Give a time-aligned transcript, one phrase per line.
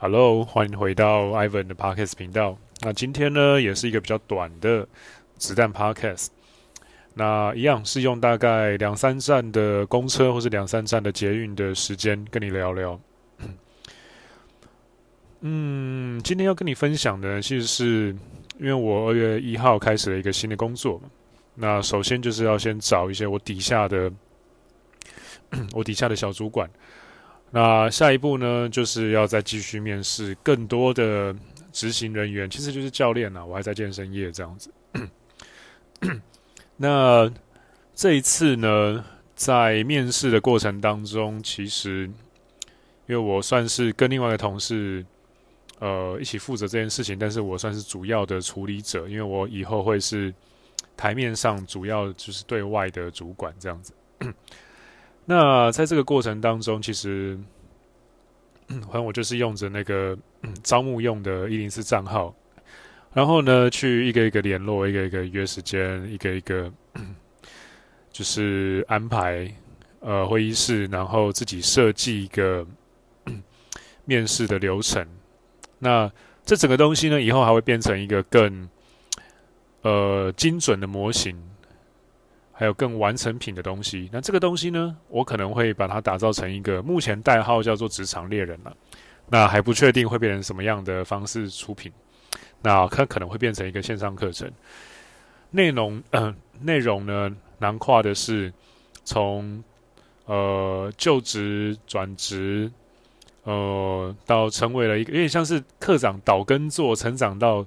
[0.00, 2.56] Hello，欢迎回到 Ivan 的 Podcast 频道。
[2.82, 4.86] 那今天呢，也是一个比较短的
[5.38, 6.28] 子弹 Podcast。
[7.14, 13.00] 那一样是用大概两三站的公车，或是两三站的捷运的时间，跟你聊聊。
[15.42, 18.16] 嗯，今天要跟你分享的，其实是
[18.60, 21.02] 因为我二月一号开始了一个新的工作。
[21.56, 24.12] 那首先就是要先找一些我底下的，
[25.74, 26.70] 我底下的小主管。
[27.50, 31.34] 那下一步呢，就是要再继续面试更多的
[31.72, 33.44] 执行人员，其实就是教练呐。
[33.44, 34.70] 我还在健身业这样子。
[36.76, 37.32] 那
[37.94, 42.04] 这一次呢，在面试的过程当中，其实
[43.06, 45.04] 因为我算是跟另外一个同事，
[45.78, 50.32] 呃，一起负责这件事情，但是我算是主要的处理者，因为我以后会是
[50.96, 53.92] 台面上主要就是对外的主管这样子。
[55.30, 57.38] 那在这个过程当中，其实，
[58.66, 60.16] 反正我就是用着那个
[60.62, 62.34] 招募用的一零四账号，
[63.12, 66.72] 然后呢，去一个一个联络，一个一个约时间，一个一个
[68.10, 69.54] 就是安排
[70.00, 72.66] 呃会议室，然后自己设计一个
[74.06, 75.06] 面试的流程。
[75.78, 76.10] 那
[76.42, 78.66] 这整个东西呢，以后还会变成一个更
[79.82, 81.38] 呃精准的模型。
[82.58, 88.76] 还有更完成品的东西，那这个东西呢，我可能会把它打造成一个目前代号叫做“职场猎人”了。
[89.28, 91.92] 那还不确定会变成什么样的方式出品。
[92.60, 94.50] 那它可能会变成一个线上课程，
[95.52, 98.52] 内容呃 内容呢，囊括的是
[99.04, 99.62] 从
[100.24, 102.68] 呃就职转职，
[103.44, 107.64] 呃到成为了一个有点像是课长倒耕作，成长到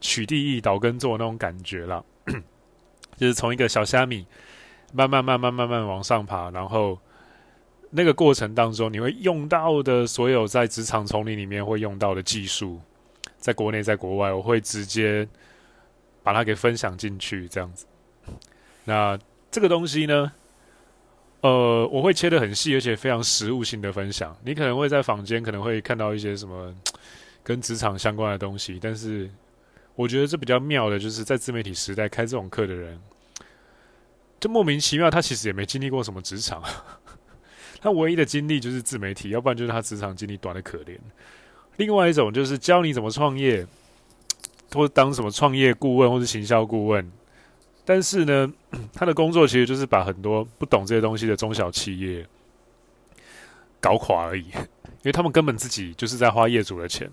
[0.00, 2.04] 取缔役倒耕作那种感觉了。
[3.22, 4.26] 就是从一个小虾米
[4.92, 6.98] 慢慢慢慢慢慢往上爬，然后
[7.90, 12.80] 那个过程当中，你会用到的所有在职场丛林里面会用到的技术，
[13.38, 15.28] 在国内在国外，我会直接
[16.24, 17.86] 把它给分享进去，这样子。
[18.86, 19.16] 那
[19.52, 20.32] 这个东西呢，
[21.42, 24.36] 呃，我会切得很细，而且非常实务性的分享。
[24.44, 26.74] 你可能会在坊间可能会看到一些什么
[27.44, 29.30] 跟职场相关的东西，但是
[29.94, 33.00] 我觉得这比较妙的就是在自媒体时代开这种课的人。
[34.40, 36.60] 就莫名其妙，他其实也没经历过什么职场，
[37.80, 40.98] 他唯一的经历就是自媒体，要不然就是他职场经历短的可怜。
[41.76, 43.64] 另外一种就是教你怎么创业，
[44.72, 47.08] 或者当什么创业顾问或者行销顾问，
[47.84, 48.52] 但是呢，
[48.92, 52.26] 他的工作其实就是把很多不懂这些东西的中小企业
[53.80, 57.08] 搞垮而已，因为他们根本自己就是在花业主的钱，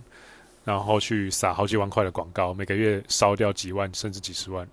[0.64, 4.68] 然后去撒好几万块的广告，每个月烧掉几万甚至几十万。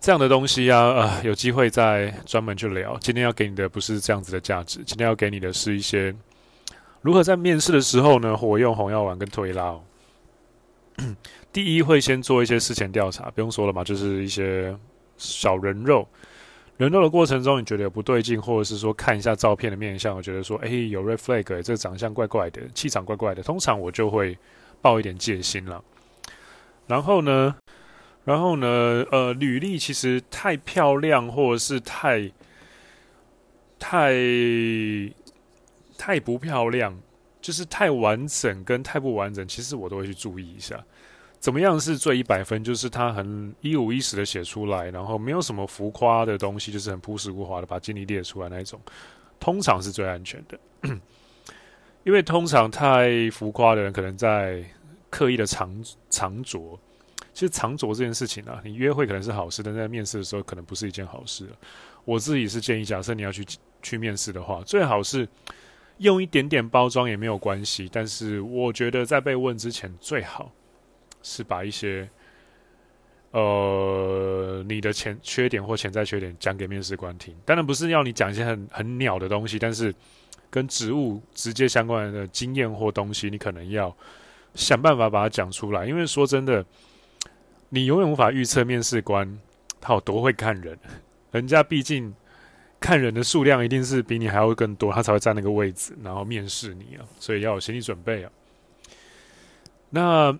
[0.00, 2.96] 这样的东西啊，呃，有机会再专门去聊。
[3.00, 6.14] 今天要给你的不是这样子的价值，今天要给你的是一些
[7.02, 9.82] 如何在面试的时候呢，活用红药丸跟推拉哦。
[11.52, 14.76] 第一，会先做一些事前调查，不用说了嘛，就是一些
[15.16, 16.06] 小人肉。
[16.78, 24.38] 人肉的过程中，你觉得有不对劲，或者是说看一下照片的面相，我觉得说，哎，有 red flag，这个长相怪怪的，气场怪怪的，通常我就会
[24.80, 25.82] 抱一点戒心了。
[26.86, 27.56] 然后呢，
[28.24, 32.30] 然后呢，呃，履历其实太漂亮，或者是太
[33.80, 34.14] 太
[35.98, 36.96] 太不漂亮，
[37.40, 40.80] 就是太完整跟太不完整，其实我都会去注意一下。
[41.40, 42.62] 怎么样是最一百分？
[42.64, 48.80] 就是他很一五一十的写出来，然后没有什么浮夸的东西，就是很朴实无华的把经历列出来那一种，
[49.38, 50.58] 通常是最安全的。
[52.04, 54.64] 因为通常太浮夸的人，可能在
[55.10, 56.78] 刻意的藏藏拙。
[57.34, 61.46] 其实藏拙这件事情啊，你约会可能是好事，但在面试的时候可能不是一件好事。
[62.04, 63.46] 我自己是建议，假设你要去
[63.80, 65.28] 去面试的话，最好是
[65.98, 67.88] 用一点点包装也没有关系。
[67.92, 70.50] 但是我觉得在被问之前，最好
[71.22, 72.08] 是把一些
[73.32, 77.34] 呃你的潜缺点或潜在缺点讲给面试官听。
[77.44, 79.94] 当然不是要你讲一些很很鸟的东西，但是
[80.50, 83.94] 跟职务直接相关的经验或东西，你可能要
[84.54, 85.86] 想办法把它讲出来。
[85.86, 86.64] 因为说真的。
[87.70, 89.38] 你永远无法预测面试官
[89.78, 90.78] 他有多会看人，
[91.32, 92.14] 人家毕竟
[92.80, 98.32] 看人的数量一定是比你还要更多，他才会占那个位置，然后面试你啊，所以要有心理准备啊。
[99.90, 100.38] 那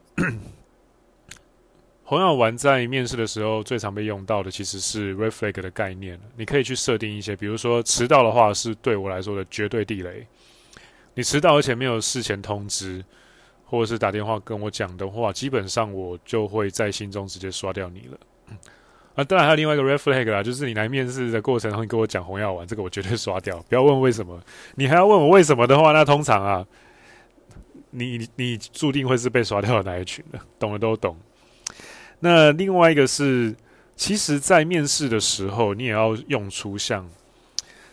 [2.09, 10.27] 红药丸在面试的时候最常被用到的其实是 reflag 的概念，你可以去设定一些，比如说迟到的话是对我来说的绝对地雷，
[11.13, 13.05] 你迟到而且没有事前通知。
[13.71, 18.19] 或者是打电话跟我讲的话，基本上我就会在心中直接刷掉你了。
[19.15, 23.63] 啊，当然还有另外一个 reflag 啦，就是你来面试的过程中，你跟我讲红药丸，这个我绝对刷掉。
[23.69, 24.43] 不要问为什么，
[24.77, 26.67] 你还要问我为什么的话，那通常啊，
[27.91, 31.15] 你你你注定会是被刷掉的那一群的，懂的都懂。
[32.21, 33.55] 那另外一个是，
[33.97, 37.09] 其实，在面试的时候，你也要用出像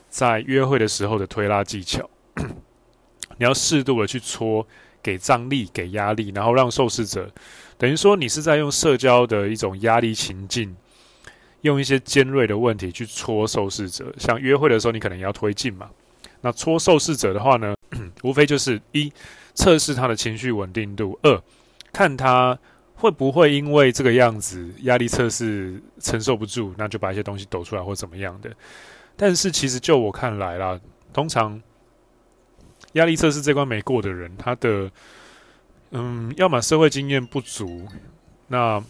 [0.10, 2.10] 在约会的时候的推拉技巧，
[3.38, 4.66] 你要适度的去戳，
[5.04, 7.30] 给张力，给压力，然后让受试者，
[7.78, 10.76] 等于说你是在用社交的一种压力情境。
[11.62, 15.90] 用一些尖锐的问题去戳受试者，像约会的时候，你可能也要推进嘛。
[16.42, 17.76] 那戳受试者的话呢，
[18.22, 19.12] 无非就是一
[19.56, 21.42] 测试他的情绪稳定度，二
[21.92, 22.56] 看他
[23.06, 28.52] 会不会因为这个样子压力测试承受不住，那就把一些东西抖出来或怎么样的。
[29.16, 30.82] 但是其实就我看来啦，
[31.14, 31.62] 通常
[32.94, 34.90] 压力测试这关没过的人，他的
[35.92, 37.88] 嗯，要么社会经验不足，
[38.48, 38.84] 那。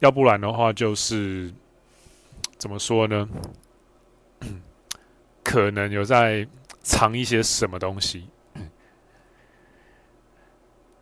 [0.00, 1.52] 要不然的话，就是
[2.56, 3.28] 怎么说呢？
[5.42, 6.46] 可能有在
[6.82, 8.28] 藏一些什么东西，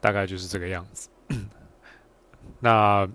[0.00, 1.10] 大概就是这个样子。
[2.60, 3.08] 那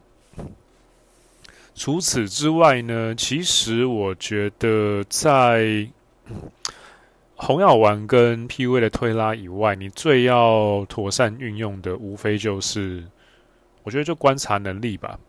[1.73, 3.15] 除此之外呢？
[3.15, 5.89] 其实我觉得，在
[7.35, 13.03] 红药丸跟 PUA 的推拉以外，你最要妥善运用的，无非就是
[13.83, 15.19] 我觉得就观察能力吧。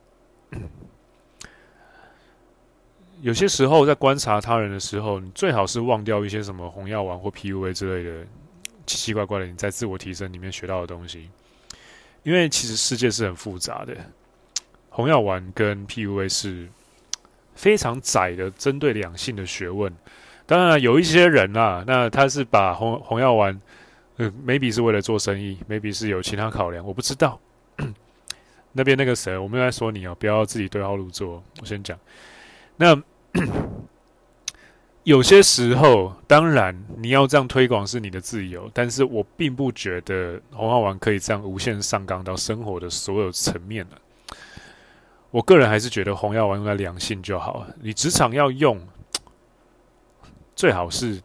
[3.23, 8.27] 有些时候，在观察他人的时候，你最好是忘掉一些什么红药丸或 PUA 之类的
[8.85, 11.31] 奇奇怪怪的你在自我提升里面学到的东西，
[12.23, 13.97] 因为其实世界是很复杂的。
[14.91, 16.69] 红药丸跟 PUA 是
[17.55, 19.93] 非常窄的，针对两性的学问。
[20.47, 23.61] 当然，有一些人啊，那他是把红红药丸，
[24.19, 27.41] 嗯，maybe 是为了做生意，maybe 是有其他考量，我不知道。
[28.73, 31.43] 那边那个谁，我没有在说你哦，不要自己对号入座。
[31.61, 31.99] 我先讲，
[32.77, 33.03] 那。
[35.05, 43.99] 有些时候，当然你要这样推广是你的自由，但是我并不觉得红药丸可以这样无限上纲到生活的所有层面了。
[45.33, 47.67] 我个人还是觉得红药丸用在良性就好。
[47.81, 48.81] 你职场要用，
[50.55, 51.21] 最好是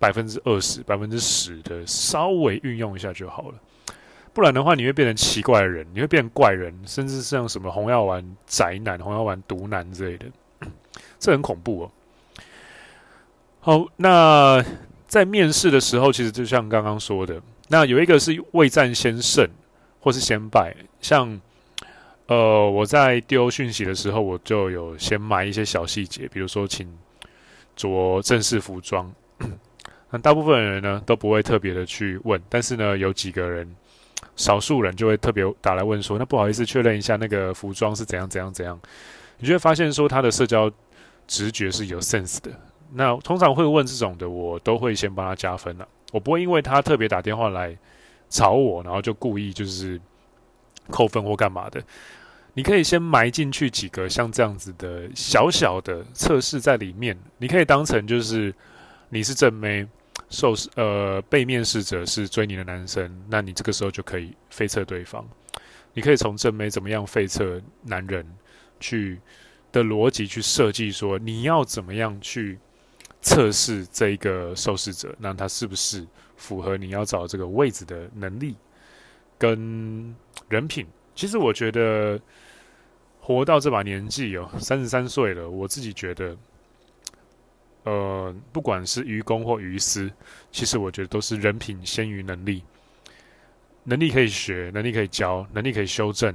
[0.00, 3.54] 百分之二十、百分之十的稍微运用一下就好了。
[4.32, 10.26] 不然的话，你会变成奇怪的人，你会变成怪人，甚至像什么红药丸宅男、红药丸毒男之类的。
[11.20, 11.92] 这很恐怖哦。
[13.62, 14.64] 好，那
[15.06, 19.46] 在面试的时候，其实就像刚刚说的，那有一个是未战先胜，
[20.00, 20.74] 或是先败。
[21.02, 21.38] 像
[22.26, 26.88] 呃，我在丢讯息的时候，我就有先埋一些小细节，比如说请
[27.76, 29.12] 着正式服装。
[30.08, 33.70] 那大部分人呢都不会特别的去问，但是呢，有几个人，
[34.36, 38.80] 少数人就会特别打来问说：“那不好意思，确认一下那个服装是怎样怎样怎样。”
[39.38, 40.72] 你就会发现说他的社交。
[41.26, 42.50] 直觉是有 sense 的，
[42.92, 45.88] 那通常会问这种的，我都会先帮他加分了。
[46.12, 47.76] 我不会因为他特别打电话来
[48.28, 50.00] 找我，然后就故意就是
[50.88, 51.82] 扣分或干嘛的。
[52.54, 58.52] 你可以先埋进去几个像这样子的小小的测试在里面，你可以当成就是
[59.08, 59.86] 你是正妹，
[60.28, 65.24] 受呃被面试者是追你的男生，那你这个时候就可以飞测对方。
[65.94, 68.26] 你可以从正妹怎么样废测男人
[68.78, 69.20] 去。
[69.72, 72.58] 的逻辑去设计，说你要怎么样去
[73.22, 76.06] 测试这一个受试者，那他是不是
[76.36, 78.56] 符合你要找这个位置的能力
[79.38, 80.14] 跟
[80.48, 80.86] 人品？
[81.14, 82.20] 其实我觉得
[83.20, 86.36] 活到这把年纪哦，三十三岁了，我自己觉得，
[87.84, 90.10] 呃，不管是于公或于私，
[90.50, 92.62] 其实我觉得都是人品先于能力。
[93.84, 96.34] 能力可以学，能力可以教，能力可以修正，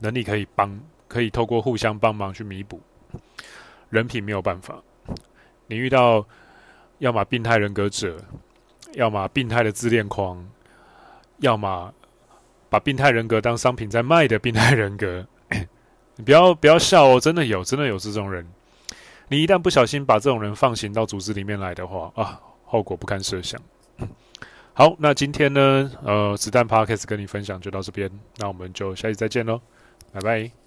[0.00, 0.80] 能力可以帮。
[1.08, 2.80] 可以透过互相帮忙去弥补，
[3.90, 4.82] 人品没有办法。
[5.66, 6.26] 你遇到
[6.98, 8.16] 要么病态人格者，
[8.94, 10.48] 要么病态的自恋狂，
[11.38, 11.92] 要么
[12.68, 15.26] 把病态人格当商品在卖的病态人格，
[16.16, 18.46] 你不要不要笑哦，真的有，真的有这种人。
[19.28, 23.60] 你一旦不小心把这种人放行到组织里面来的话啊，后果不堪设想。
[24.72, 29.60] 好，那今天呢，呃，子弹 Podcast 跟你分享就到这边，那我们就下期再见喽，
[30.12, 30.65] 拜拜。